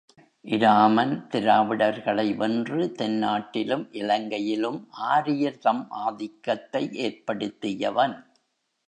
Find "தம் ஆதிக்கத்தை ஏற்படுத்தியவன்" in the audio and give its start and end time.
5.59-8.17